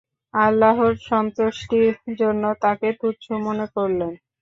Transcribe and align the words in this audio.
আল্লাহর 0.33 0.93
সন্তুষ্টির 1.07 1.93
জন্য 2.19 2.43
তাকে 2.61 2.87
তুচ্ছ 2.99 3.25
মনে 3.45 3.65
করলেন। 3.75 4.11